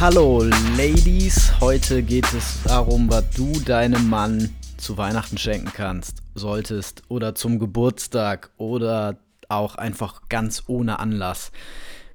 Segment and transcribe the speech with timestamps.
[0.00, 0.44] Hallo
[0.76, 7.34] Ladies, heute geht es darum, was du deinem Mann zu Weihnachten schenken kannst, solltest oder
[7.34, 11.50] zum Geburtstag oder auch einfach ganz ohne Anlass.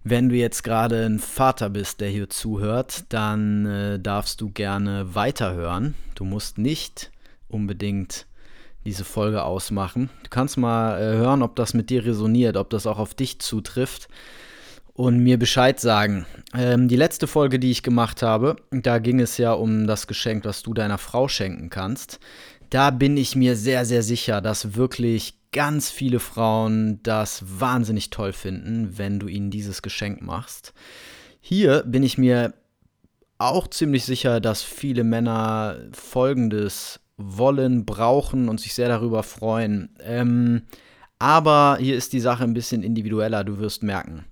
[0.01, 5.13] Wenn du jetzt gerade ein Vater bist, der hier zuhört, dann äh, darfst du gerne
[5.13, 5.95] weiterhören.
[6.15, 7.11] Du musst nicht
[7.49, 8.27] unbedingt
[8.85, 10.09] diese Folge ausmachen.
[10.23, 13.39] Du kannst mal äh, hören, ob das mit dir resoniert, ob das auch auf dich
[13.39, 14.07] zutrifft
[14.93, 16.25] und mir Bescheid sagen.
[16.53, 20.45] Ähm, die letzte Folge, die ich gemacht habe, da ging es ja um das Geschenk,
[20.45, 22.19] was du deiner Frau schenken kannst.
[22.69, 28.33] Da bin ich mir sehr, sehr sicher, dass wirklich ganz viele Frauen das wahnsinnig toll
[28.33, 30.73] finden, wenn du ihnen dieses Geschenk machst.
[31.39, 32.53] Hier bin ich mir
[33.37, 39.89] auch ziemlich sicher, dass viele Männer Folgendes wollen, brauchen und sich sehr darüber freuen.
[40.01, 40.63] Ähm,
[41.19, 44.25] aber hier ist die Sache ein bisschen individueller, du wirst merken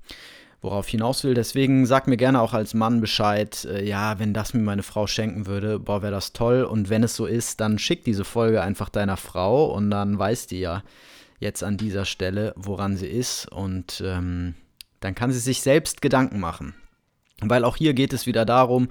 [0.62, 1.34] worauf hinaus will.
[1.34, 5.08] Deswegen sag mir gerne auch als Mann Bescheid, äh, ja, wenn das mir meine Frau
[5.08, 6.64] schenken würde, boah, wäre das toll.
[6.64, 10.48] Und wenn es so ist, dann schick diese Folge einfach deiner Frau und dann weiß
[10.48, 10.84] die ja
[11.40, 13.48] jetzt an dieser Stelle, woran sie ist.
[13.52, 14.53] Und ähm,
[15.00, 16.75] dann kann sie sich selbst Gedanken machen.
[17.42, 18.90] Weil auch hier geht es wieder darum,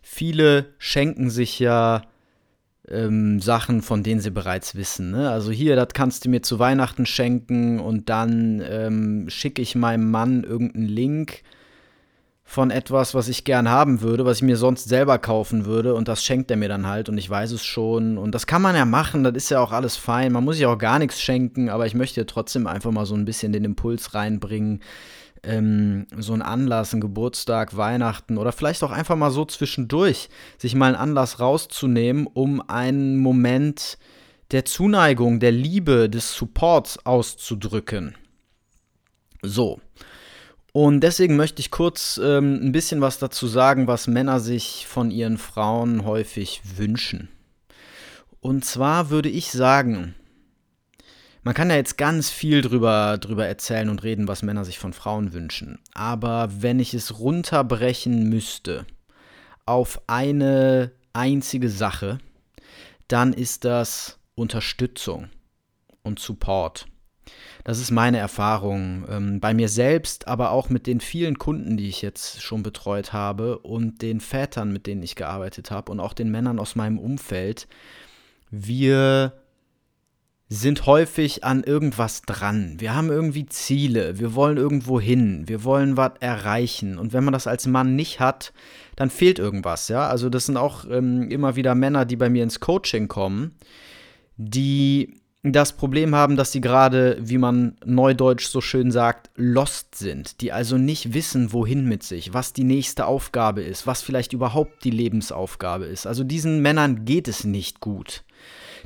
[0.00, 2.02] viele schenken sich ja
[2.88, 5.10] ähm, Sachen, von denen sie bereits wissen.
[5.12, 5.30] Ne?
[5.30, 10.10] Also hier, das kannst du mir zu Weihnachten schenken und dann ähm, schicke ich meinem
[10.10, 11.42] Mann irgendeinen Link
[12.44, 16.06] von etwas, was ich gern haben würde, was ich mir sonst selber kaufen würde und
[16.08, 18.76] das schenkt er mir dann halt und ich weiß es schon und das kann man
[18.76, 21.70] ja machen, das ist ja auch alles fein, man muss sich auch gar nichts schenken,
[21.70, 24.80] aber ich möchte trotzdem einfach mal so ein bisschen den Impuls reinbringen,
[25.42, 30.74] ähm, so ein Anlass, ein Geburtstag, Weihnachten oder vielleicht auch einfach mal so zwischendurch, sich
[30.74, 33.98] mal einen Anlass rauszunehmen, um einen Moment
[34.50, 38.14] der Zuneigung, der Liebe, des Supports auszudrücken.
[39.42, 39.80] So.
[40.72, 45.10] Und deswegen möchte ich kurz ähm, ein bisschen was dazu sagen, was Männer sich von
[45.10, 47.28] ihren Frauen häufig wünschen.
[48.40, 50.14] Und zwar würde ich sagen,
[51.42, 54.92] man kann ja jetzt ganz viel drüber, drüber erzählen und reden, was Männer sich von
[54.92, 55.80] Frauen wünschen.
[55.92, 58.86] Aber wenn ich es runterbrechen müsste
[59.66, 62.18] auf eine einzige Sache,
[63.08, 65.28] dann ist das Unterstützung
[66.02, 66.86] und Support.
[67.64, 71.88] Das ist meine Erfahrung ähm, bei mir selbst, aber auch mit den vielen Kunden, die
[71.88, 76.12] ich jetzt schon betreut habe und den Vätern, mit denen ich gearbeitet habe und auch
[76.12, 77.68] den Männern aus meinem Umfeld.
[78.50, 79.41] Wir
[80.52, 82.76] sind häufig an irgendwas dran.
[82.78, 86.98] Wir haben irgendwie Ziele, wir wollen irgendwo hin, wir wollen was erreichen.
[86.98, 88.52] Und wenn man das als Mann nicht hat,
[88.94, 90.08] dann fehlt irgendwas, ja.
[90.08, 93.56] Also das sind auch ähm, immer wieder Männer, die bei mir ins Coaching kommen,
[94.36, 100.42] die das Problem haben, dass sie gerade, wie man neudeutsch so schön sagt, lost sind,
[100.42, 104.84] die also nicht wissen, wohin mit sich, was die nächste Aufgabe ist, was vielleicht überhaupt
[104.84, 106.06] die Lebensaufgabe ist.
[106.06, 108.22] Also diesen Männern geht es nicht gut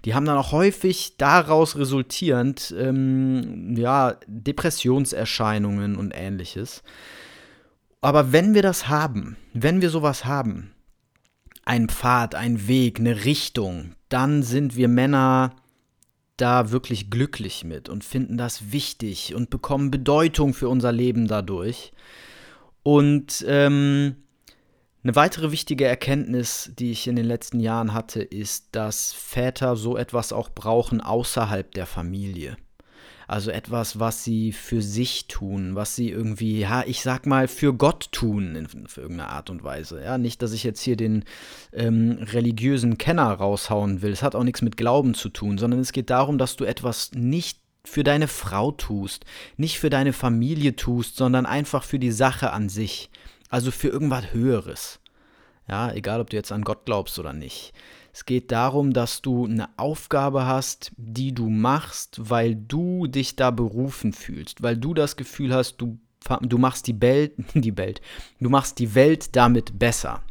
[0.04, 6.82] die haben dann auch häufig daraus resultierend ähm, ja, Depressionserscheinungen und ähnliches.
[8.00, 10.72] Aber wenn wir das haben, wenn wir sowas haben,
[11.64, 15.56] ein Pfad, ein Weg, eine Richtung, dann sind wir Männer
[16.36, 21.92] da wirklich glücklich mit und finden das wichtig und bekommen Bedeutung für unser Leben dadurch.
[22.82, 24.16] Und ähm,
[25.06, 29.96] eine weitere wichtige Erkenntnis, die ich in den letzten Jahren hatte, ist, dass Väter so
[29.96, 32.56] etwas auch brauchen außerhalb der Familie.
[33.28, 37.72] Also etwas, was sie für sich tun, was sie irgendwie, ja, ich sag mal, für
[37.72, 40.02] Gott tun, in, für irgendeine Art und Weise.
[40.02, 41.22] Ja, nicht, dass ich jetzt hier den
[41.72, 44.10] ähm, religiösen Kenner raushauen will.
[44.10, 47.12] Es hat auch nichts mit Glauben zu tun, sondern es geht darum, dass du etwas
[47.12, 49.24] nicht für deine Frau tust,
[49.56, 53.08] nicht für deine Familie tust, sondern einfach für die Sache an sich.
[53.48, 55.00] Also für irgendwas Höheres.
[55.68, 57.72] Ja, egal ob du jetzt an Gott glaubst oder nicht.
[58.12, 63.50] Es geht darum, dass du eine Aufgabe hast, die du machst, weil du dich da
[63.50, 65.98] berufen fühlst, weil du das Gefühl hast, du,
[66.40, 68.00] du machst die Welt, die Welt,
[68.40, 70.22] du machst die Welt damit besser.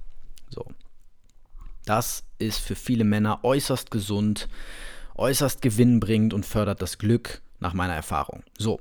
[0.50, 0.66] So.
[1.86, 4.50] Das ist für viele Männer äußerst gesund,
[5.16, 8.44] äußerst gewinnbringend und fördert das Glück, nach meiner Erfahrung.
[8.58, 8.80] So.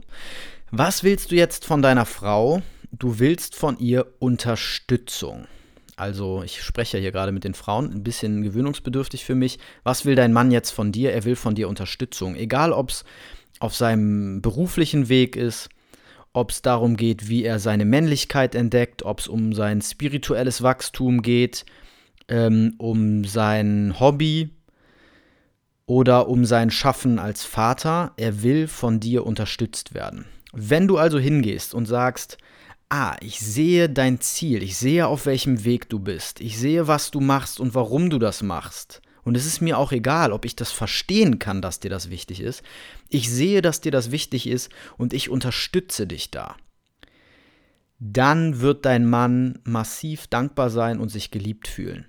[0.70, 2.62] Was willst du jetzt von deiner Frau?
[2.98, 5.46] Du willst von ihr Unterstützung.
[5.96, 9.58] Also ich spreche hier gerade mit den Frauen, ein bisschen gewöhnungsbedürftig für mich.
[9.82, 11.12] Was will dein Mann jetzt von dir?
[11.12, 12.36] Er will von dir Unterstützung.
[12.36, 13.04] Egal, ob es
[13.58, 15.70] auf seinem beruflichen Weg ist,
[16.32, 21.22] ob es darum geht, wie er seine Männlichkeit entdeckt, ob es um sein spirituelles Wachstum
[21.22, 21.64] geht,
[22.28, 24.50] ähm, um sein Hobby
[25.86, 28.12] oder um sein Schaffen als Vater.
[28.16, 30.26] Er will von dir unterstützt werden.
[30.52, 32.38] Wenn du also hingehst und sagst,
[32.88, 37.10] ah, ich sehe dein Ziel, ich sehe, auf welchem Weg du bist, ich sehe, was
[37.10, 39.02] du machst und warum du das machst.
[39.22, 42.40] Und es ist mir auch egal, ob ich das verstehen kann, dass dir das wichtig
[42.40, 42.62] ist.
[43.08, 46.56] Ich sehe, dass dir das wichtig ist und ich unterstütze dich da.
[47.98, 52.06] Dann wird dein Mann massiv dankbar sein und sich geliebt fühlen.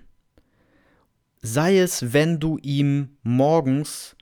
[1.40, 4.16] Sei es, wenn du ihm morgens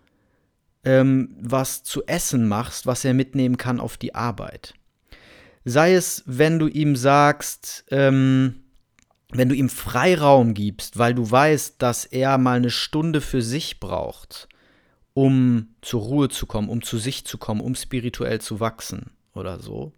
[0.84, 4.74] ähm, was zu essen machst, was er mitnehmen kann auf die Arbeit.
[5.64, 8.64] Sei es, wenn du ihm sagst, ähm,
[9.31, 13.81] wenn du ihm Freiraum gibst, weil du weißt, dass er mal eine Stunde für sich
[13.81, 14.49] braucht,
[15.14, 19.58] um zur Ruhe zu kommen, um zu sich zu kommen, um spirituell zu wachsen oder
[19.58, 19.93] so.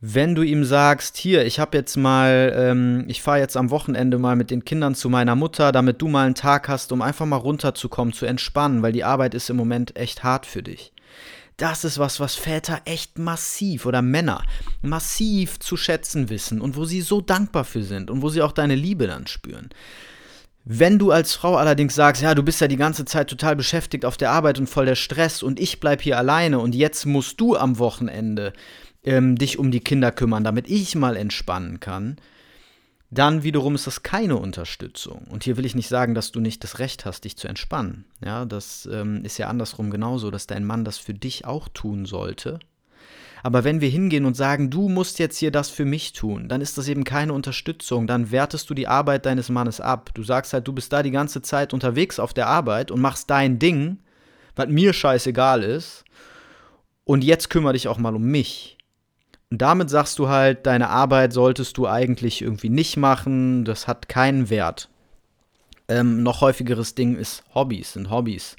[0.00, 4.18] Wenn du ihm sagst, hier, ich habe jetzt mal, ähm, ich fahre jetzt am Wochenende
[4.18, 7.26] mal mit den Kindern zu meiner Mutter, damit du mal einen Tag hast, um einfach
[7.26, 10.92] mal runterzukommen, zu entspannen, weil die Arbeit ist im Moment echt hart für dich.
[11.58, 14.44] Das ist was, was Väter echt massiv oder Männer
[14.80, 18.52] massiv zu schätzen wissen und wo sie so dankbar für sind und wo sie auch
[18.52, 19.68] deine Liebe dann spüren.
[20.64, 24.04] Wenn du als Frau allerdings sagst, ja, du bist ja die ganze Zeit total beschäftigt
[24.04, 27.40] auf der Arbeit und voll der Stress und ich bleib hier alleine und jetzt musst
[27.40, 28.52] du am Wochenende
[29.02, 32.18] ähm, dich um die Kinder kümmern, damit ich mal entspannen kann,
[33.10, 35.26] dann wiederum ist das keine Unterstützung.
[35.30, 38.04] Und hier will ich nicht sagen, dass du nicht das Recht hast, dich zu entspannen.
[38.22, 42.04] Ja, das ähm, ist ja andersrum genauso, dass dein Mann das für dich auch tun
[42.04, 42.58] sollte.
[43.42, 46.60] Aber wenn wir hingehen und sagen, du musst jetzt hier das für mich tun, dann
[46.60, 48.06] ist das eben keine Unterstützung.
[48.06, 50.10] Dann wertest du die Arbeit deines Mannes ab.
[50.14, 53.30] Du sagst halt, du bist da die ganze Zeit unterwegs auf der Arbeit und machst
[53.30, 53.98] dein Ding,
[54.56, 56.04] was mir scheißegal ist.
[57.04, 58.77] Und jetzt kümmere dich auch mal um mich.
[59.50, 64.08] Und damit sagst du halt, deine Arbeit solltest du eigentlich irgendwie nicht machen, das hat
[64.08, 64.90] keinen Wert.
[65.90, 68.56] Ähm, noch häufigeres Ding ist Hobbys, sind Hobbys.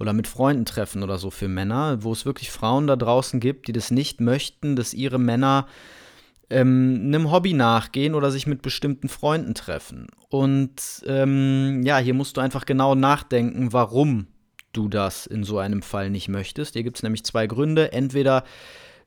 [0.00, 3.68] Oder mit Freunden treffen oder so für Männer, wo es wirklich Frauen da draußen gibt,
[3.68, 5.68] die das nicht möchten, dass ihre Männer
[6.50, 10.08] ähm, einem Hobby nachgehen oder sich mit bestimmten Freunden treffen.
[10.28, 14.26] Und ähm, ja, hier musst du einfach genau nachdenken, warum
[14.72, 16.74] du das in so einem Fall nicht möchtest.
[16.74, 17.92] Hier gibt es nämlich zwei Gründe.
[17.92, 18.42] Entweder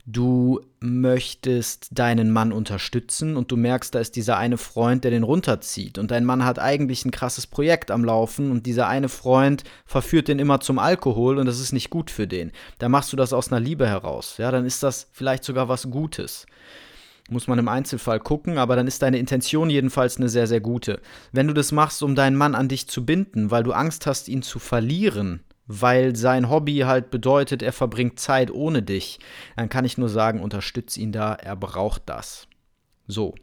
[0.06, 5.24] du möchtest deinen Mann unterstützen und du merkst, da ist dieser eine Freund, der den
[5.24, 9.64] runterzieht und dein Mann hat eigentlich ein krasses Projekt am Laufen und dieser eine Freund
[9.86, 12.52] verführt den immer zum Alkohol und das ist nicht gut für den.
[12.78, 15.90] Da machst du das aus einer Liebe heraus, ja, dann ist das vielleicht sogar was
[15.90, 16.46] Gutes.
[17.28, 21.02] Muss man im Einzelfall gucken, aber dann ist deine Intention jedenfalls eine sehr, sehr gute.
[21.32, 24.28] Wenn du das machst, um deinen Mann an dich zu binden, weil du Angst hast,
[24.28, 29.20] ihn zu verlieren, weil sein Hobby halt bedeutet, er verbringt Zeit ohne dich,
[29.56, 32.48] dann kann ich nur sagen, unterstütze ihn da, er braucht das.
[33.08, 33.36] So.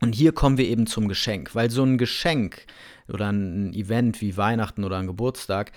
[0.00, 2.66] Und hier kommen wir eben zum Geschenk, weil so ein Geschenk
[3.08, 5.72] oder ein Event wie Weihnachten oder ein Geburtstag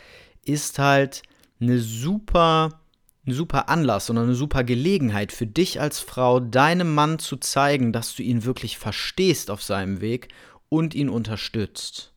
[0.45, 1.23] ist halt
[1.59, 2.81] eine super,
[3.25, 7.91] ein super Anlass oder eine super Gelegenheit für dich als Frau, deinem Mann zu zeigen,
[7.91, 10.29] dass du ihn wirklich verstehst auf seinem Weg
[10.69, 12.13] und ihn unterstützt.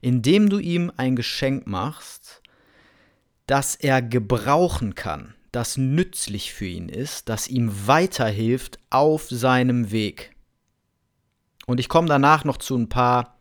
[0.00, 2.42] Indem du ihm ein Geschenk machst,
[3.48, 10.36] das er gebrauchen kann, das nützlich für ihn ist, das ihm weiterhilft auf seinem Weg.
[11.66, 13.38] Und ich komme danach noch zu ein paar,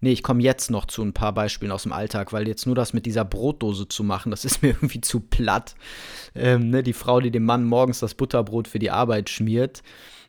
[0.00, 2.74] nee, ich komme jetzt noch zu ein paar Beispielen aus dem Alltag, weil jetzt nur
[2.74, 5.74] das mit dieser Brotdose zu machen, das ist mir irgendwie zu platt.
[6.34, 9.82] Ähm, ne, die Frau, die dem Mann morgens das Butterbrot für die Arbeit schmiert,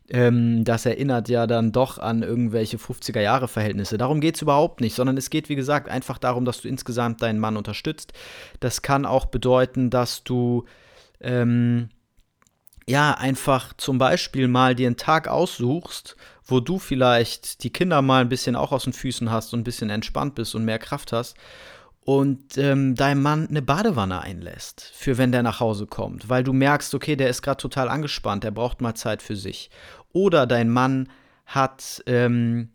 [0.09, 3.97] ähm, das erinnert ja dann doch an irgendwelche 50er-Jahre-Verhältnisse.
[3.97, 7.21] Darum geht es überhaupt nicht, sondern es geht, wie gesagt, einfach darum, dass du insgesamt
[7.21, 8.13] deinen Mann unterstützt.
[8.59, 10.65] Das kann auch bedeuten, dass du
[11.19, 11.89] ähm,
[12.87, 18.21] ja einfach zum Beispiel mal dir einen Tag aussuchst, wo du vielleicht die Kinder mal
[18.21, 21.11] ein bisschen auch aus den Füßen hast und ein bisschen entspannt bist und mehr Kraft
[21.11, 21.35] hast
[22.07, 26.53] und ähm, deinem Mann eine Badewanne einlässt, für wenn der nach Hause kommt, weil du
[26.53, 29.69] merkst, okay, der ist gerade total angespannt, der braucht mal Zeit für sich.
[30.13, 31.09] Oder dein Mann
[31.45, 32.69] hat ähm,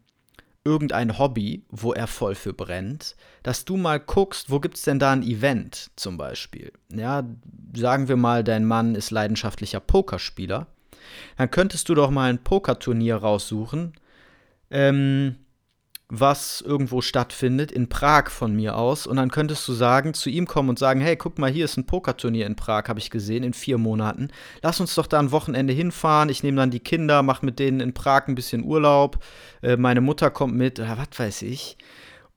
[0.64, 4.98] irgendein Hobby, wo er voll für brennt, dass du mal guckst, wo gibt es denn
[4.98, 6.70] da ein Event zum Beispiel.
[6.94, 7.26] Ja,
[7.74, 10.66] sagen wir mal, dein Mann ist leidenschaftlicher Pokerspieler,
[11.38, 13.94] dann könntest du doch mal ein Pokerturnier raussuchen,
[14.70, 15.36] ähm,
[16.14, 19.06] was irgendwo stattfindet, in Prag von mir aus.
[19.06, 21.78] Und dann könntest du sagen, zu ihm kommen und sagen, hey, guck mal, hier ist
[21.78, 24.28] ein Pokerturnier in Prag, habe ich gesehen, in vier Monaten.
[24.60, 26.28] Lass uns doch da ein Wochenende hinfahren.
[26.28, 29.24] Ich nehme dann die Kinder, mache mit denen in Prag ein bisschen Urlaub.
[29.62, 31.78] Äh, meine Mutter kommt mit, oder was weiß ich.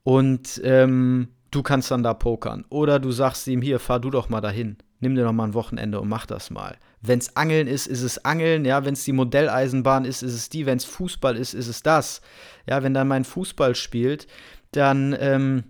[0.03, 2.63] Und ähm, du kannst dann da pokern.
[2.69, 4.77] Oder du sagst ihm, hier, fahr du doch mal dahin.
[5.01, 6.77] Nimm dir doch mal ein Wochenende und mach das mal.
[7.01, 8.63] Wenn es Angeln ist, ist es Angeln.
[8.63, 10.65] Ja, wenn es die Modelleisenbahn ist, ist es die.
[10.65, 12.21] Wenn es Fußball ist, ist es das.
[12.67, 14.27] Ja, wenn dann mein Fußball spielt,
[14.71, 15.63] dann, ähm,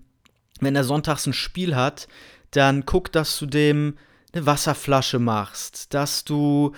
[0.60, 2.08] wenn er sonntags ein Spiel hat,
[2.52, 3.98] dann guck, dass du dem
[4.34, 6.74] eine Wasserflasche machst, dass du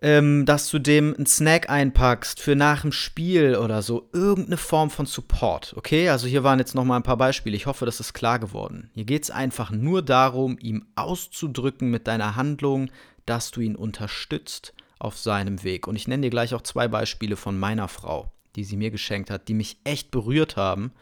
[0.00, 4.08] ähm, dass du dem einen Snack einpackst für nach dem Spiel oder so.
[4.12, 6.08] Irgendeine Form von Support, okay?
[6.08, 7.56] Also hier waren jetzt noch mal ein paar Beispiele.
[7.56, 8.90] Ich hoffe, das ist klar geworden.
[8.94, 12.90] Hier geht es einfach nur darum, ihm auszudrücken mit deiner Handlung,
[13.26, 15.88] dass du ihn unterstützt auf seinem Weg.
[15.88, 19.30] Und ich nenne dir gleich auch zwei Beispiele von meiner Frau, die sie mir geschenkt
[19.30, 20.92] hat, die mich echt berührt haben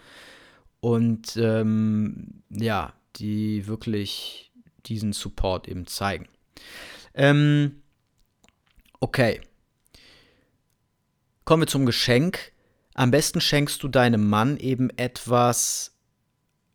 [0.80, 4.52] und ähm, ja, die wirklich
[4.86, 6.28] diesen Support eben zeigen.
[7.14, 7.82] Ähm,
[9.00, 9.40] okay.
[11.44, 12.52] Kommen wir zum Geschenk.
[12.94, 15.96] Am besten schenkst du deinem Mann eben etwas,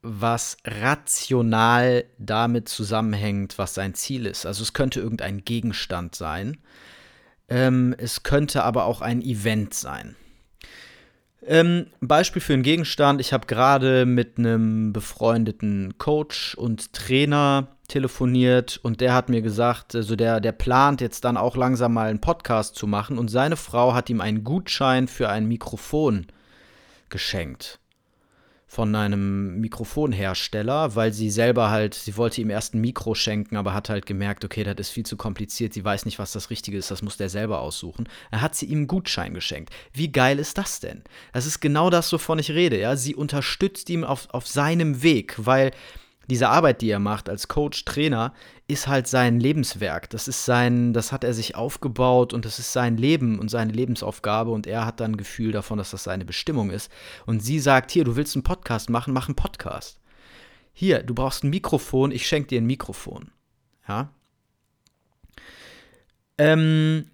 [0.01, 4.45] was rational damit zusammenhängt, was sein Ziel ist.
[4.45, 6.57] Also es könnte irgendein Gegenstand sein.
[7.49, 10.15] Ähm, es könnte aber auch ein Event sein.
[11.43, 13.19] Ähm, Beispiel für einen Gegenstand.
[13.19, 19.95] Ich habe gerade mit einem befreundeten Coach und Trainer telefoniert und der hat mir gesagt,
[19.95, 23.57] also der, der plant jetzt dann auch langsam mal einen Podcast zu machen und seine
[23.57, 26.27] Frau hat ihm einen Gutschein für ein Mikrofon
[27.09, 27.80] geschenkt
[28.71, 33.73] von einem Mikrofonhersteller, weil sie selber halt, sie wollte ihm erst ein Mikro schenken, aber
[33.73, 36.77] hat halt gemerkt, okay, das ist viel zu kompliziert, sie weiß nicht, was das Richtige
[36.77, 38.07] ist, das muss der selber aussuchen.
[38.31, 39.73] Er hat sie ihm einen Gutschein geschenkt.
[39.91, 41.03] Wie geil ist das denn?
[41.33, 42.95] Das ist genau das, wovon ich rede, ja.
[42.95, 45.71] Sie unterstützt ihn auf, auf seinem Weg, weil
[46.27, 48.33] diese Arbeit, die er macht als Coach, Trainer,
[48.67, 50.09] ist halt sein Lebenswerk.
[50.11, 53.73] Das ist sein, das hat er sich aufgebaut und das ist sein Leben und seine
[53.73, 56.91] Lebensaufgabe und er hat dann ein Gefühl davon, dass das seine Bestimmung ist.
[57.25, 59.99] Und sie sagt, hier, du willst einen Podcast machen, mach einen Podcast.
[60.73, 63.31] Hier, du brauchst ein Mikrofon, ich schenke dir ein Mikrofon.
[63.87, 64.13] Ja.
[66.37, 67.07] Ähm,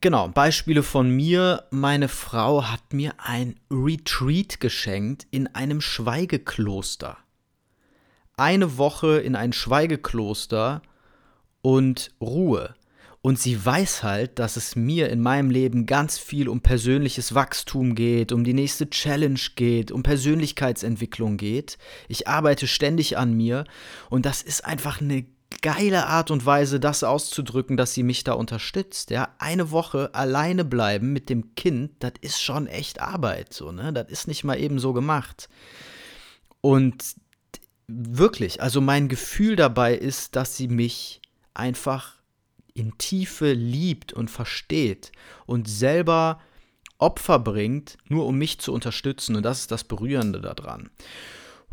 [0.00, 1.64] genau, Beispiele von mir.
[1.70, 7.18] Meine Frau hat mir ein Retreat geschenkt in einem Schweigekloster
[8.36, 10.82] eine Woche in ein Schweigekloster
[11.62, 12.74] und Ruhe.
[13.22, 17.96] Und sie weiß halt, dass es mir in meinem Leben ganz viel um persönliches Wachstum
[17.96, 21.76] geht, um die nächste Challenge geht, um Persönlichkeitsentwicklung geht.
[22.08, 23.64] Ich arbeite ständig an mir
[24.10, 25.26] und das ist einfach eine
[25.60, 29.10] geile Art und Weise, das auszudrücken, dass sie mich da unterstützt.
[29.10, 33.92] Ja, eine Woche alleine bleiben mit dem Kind, das ist schon echt Arbeit, so ne?
[33.92, 35.48] Das ist nicht mal eben so gemacht.
[36.60, 37.16] Und
[37.88, 41.20] wirklich, also mein Gefühl dabei ist, dass sie mich
[41.54, 42.14] einfach
[42.74, 45.12] in Tiefe liebt und versteht
[45.46, 46.40] und selber
[46.98, 49.36] Opfer bringt, nur um mich zu unterstützen.
[49.36, 50.90] Und das ist das Berührende daran.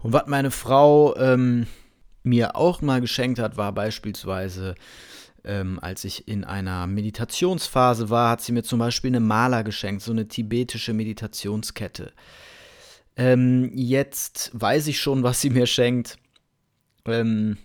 [0.01, 1.67] Und was meine Frau ähm,
[2.23, 4.75] mir auch mal geschenkt hat, war beispielsweise,
[5.45, 10.01] ähm, als ich in einer Meditationsphase war, hat sie mir zum Beispiel eine Maler geschenkt,
[10.01, 12.11] so eine tibetische Meditationskette.
[13.15, 16.17] Ähm, jetzt weiß ich schon, was sie mir schenkt.
[17.05, 17.57] Ähm,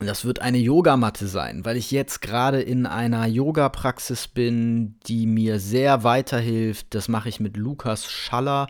[0.00, 5.60] das wird eine Yogamatte sein, weil ich jetzt gerade in einer Yoga-Praxis bin, die mir
[5.60, 6.94] sehr weiterhilft.
[6.94, 8.68] Das mache ich mit Lukas Schaller,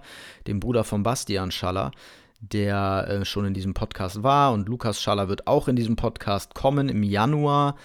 [0.49, 1.93] dem Bruder von Bastian Schaller,
[2.41, 4.53] der äh, schon in diesem Podcast war.
[4.53, 7.77] Und Lukas Schaller wird auch in diesem Podcast kommen im Januar.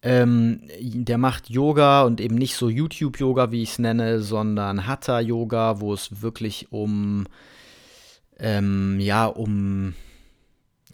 [0.00, 5.80] Ähm, der macht Yoga und eben nicht so YouTube-Yoga, wie ich es nenne, sondern Hatha-Yoga,
[5.80, 7.26] wo es wirklich um,
[8.38, 9.94] ähm, ja, um,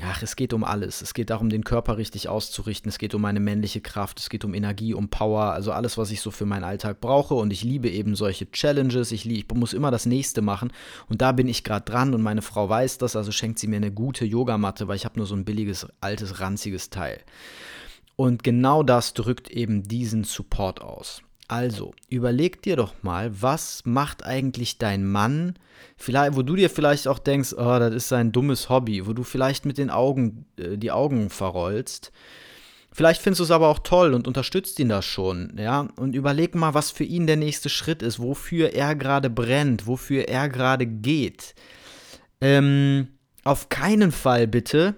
[0.03, 1.03] ach, es geht um alles.
[1.03, 2.89] Es geht darum, den Körper richtig auszurichten.
[2.89, 4.21] Es geht um meine männliche Kraft.
[4.21, 5.53] Es geht um Energie, um Power.
[5.53, 7.35] Also alles, was ich so für meinen Alltag brauche.
[7.35, 9.13] Und ich liebe eben solche Challenges.
[9.13, 10.73] Ich, ich muss immer das nächste machen.
[11.11, 12.15] Und da bin ich gerade dran.
[12.15, 13.17] Und meine Frau weiß das.
[13.17, 16.41] Also schenkt sie mir eine gute Yogamatte, weil ich habe nur so ein billiges, altes,
[16.41, 17.21] ranziges Teil.
[18.17, 21.23] Und genau das drückt eben diesen Support aus.
[21.49, 25.55] Also, überleg dir doch mal, was macht eigentlich dein Mann,
[25.97, 29.25] vielleicht, wo du dir vielleicht auch denkst, oh, das ist sein dummes Hobby, wo du
[29.25, 32.13] vielleicht mit den Augen äh, die Augen verrollst.
[32.93, 35.89] Vielleicht findest du es aber auch toll und unterstützt ihn da schon, ja?
[35.97, 40.29] Und überleg mal, was für ihn der nächste Schritt ist, wofür er gerade brennt, wofür
[40.29, 41.57] er gerade geht.
[42.41, 43.09] Ähm,
[43.43, 44.95] auf keinen Fall bitte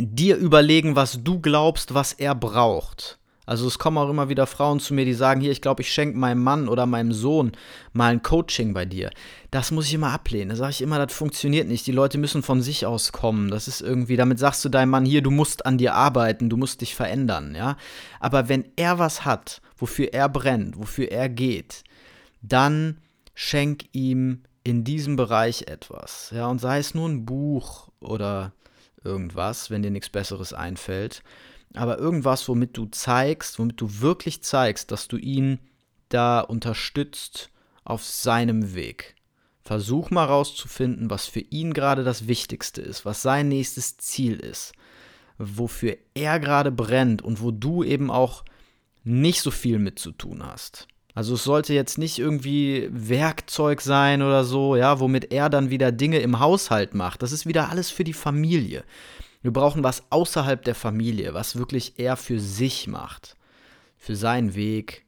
[0.00, 3.18] dir überlegen, was du glaubst, was er braucht.
[3.50, 5.92] Also es kommen auch immer wieder Frauen zu mir, die sagen, hier, ich glaube, ich
[5.92, 7.50] schenke meinem Mann oder meinem Sohn
[7.92, 9.10] mal ein Coaching bei dir.
[9.50, 10.50] Das muss ich immer ablehnen.
[10.50, 11.84] Da sage ich immer, das funktioniert nicht.
[11.84, 13.50] Die Leute müssen von sich aus kommen.
[13.50, 16.56] Das ist irgendwie, damit sagst du deinem Mann, hier, du musst an dir arbeiten, du
[16.56, 17.76] musst dich verändern, ja.
[18.20, 21.82] Aber wenn er was hat, wofür er brennt, wofür er geht,
[22.40, 22.98] dann
[23.34, 26.30] schenk ihm in diesem Bereich etwas.
[26.32, 28.52] Ja, und sei es nur ein Buch oder
[29.04, 31.22] irgendwas, wenn dir nichts Besseres einfällt
[31.74, 35.60] aber irgendwas, womit du zeigst, womit du wirklich zeigst, dass du ihn
[36.08, 37.50] da unterstützt
[37.84, 39.14] auf seinem Weg.
[39.62, 44.72] Versuch mal rauszufinden, was für ihn gerade das Wichtigste ist, was sein nächstes Ziel ist,
[45.38, 48.44] wofür er gerade brennt und wo du eben auch
[49.04, 50.88] nicht so viel mit zu tun hast.
[51.14, 55.92] Also es sollte jetzt nicht irgendwie Werkzeug sein oder so, ja, womit er dann wieder
[55.92, 57.22] Dinge im Haushalt macht.
[57.22, 58.84] Das ist wieder alles für die Familie.
[59.42, 63.36] Wir brauchen was außerhalb der Familie, was wirklich er für sich macht,
[63.96, 65.04] für seinen Weg,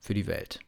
[0.00, 0.60] für die Welt.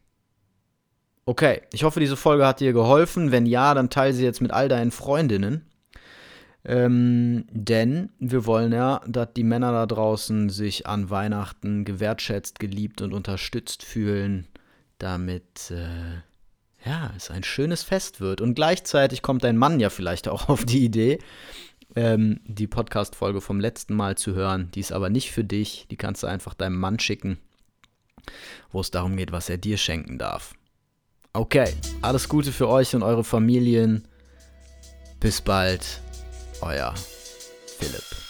[1.27, 3.33] Okay, ich hoffe, diese Folge hat dir geholfen.
[3.33, 5.68] Wenn ja, dann teile sie jetzt mit all deinen Freundinnen.
[6.65, 13.00] Ähm, denn wir wollen ja, dass die Männer da draußen sich an Weihnachten gewertschätzt, geliebt
[13.00, 14.47] und unterstützt fühlen,
[14.99, 16.21] damit äh,
[16.85, 18.41] ja, es ein schönes Fest wird.
[18.41, 21.19] Und gleichzeitig kommt dein Mann ja vielleicht auch auf die Idee,
[21.97, 24.71] ähm, die Podcast-Folge vom letzten Mal zu hören.
[24.75, 25.87] Die ist aber nicht für dich.
[25.91, 27.38] Die kannst du einfach deinem Mann schicken,
[28.71, 30.55] wo es darum geht, was er dir schenken darf.
[31.33, 31.73] Okay,
[32.03, 34.07] alles Gute für euch und eure Familien.
[35.21, 36.00] Bis bald,
[36.62, 36.95] euer
[37.79, 38.28] Philipp.